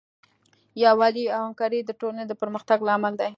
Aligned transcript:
یووالی 0.83 1.25
او 1.35 1.41
همکاري 1.47 1.79
د 1.83 1.91
ټولنې 1.99 2.23
د 2.27 2.33
پرمختګ 2.41 2.79
لامل 2.87 3.13
دی. 3.21 3.29